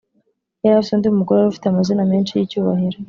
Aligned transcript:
yari 0.63 0.75
afite 0.77 0.93
undi 0.95 1.17
mugore 1.17 1.37
wari 1.37 1.49
ufite 1.51 1.65
amazina 1.67 2.03
menshi 2.11 2.31
y’icyubahiro. 2.33 2.97